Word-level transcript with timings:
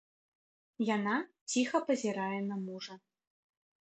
Яна 0.95 1.17
ціха 1.53 1.81
пазірае 1.89 2.39
на 2.47 2.57
мужа. 2.65 2.93